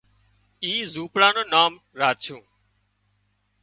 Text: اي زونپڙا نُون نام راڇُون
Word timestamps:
اي 0.63 0.71
زونپڙا 0.93 1.29
نُون 1.33 1.45
نام 1.53 1.73
راڇُون 1.99 2.41